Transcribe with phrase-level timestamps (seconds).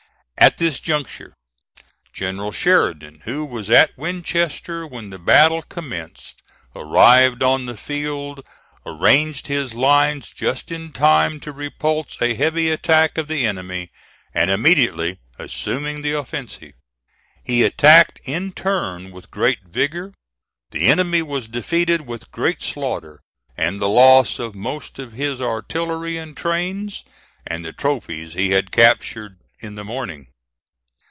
[0.37, 1.35] At this juncture,
[2.13, 6.41] General Sheridan, who was at Winchester when the battle commenced
[6.75, 8.43] arrived on the field,
[8.83, 13.91] arranged his lines just in time to repulse a heavy attack of the enemy,
[14.33, 16.73] and immediately assuming the offensive,
[17.43, 20.11] he attacked in turn with great vigor.
[20.71, 23.19] The enemy was defeated with great slaughter,
[23.55, 27.03] and the loss of most of his artillery and trains,
[27.45, 30.25] and the trophies he had captured in the morning.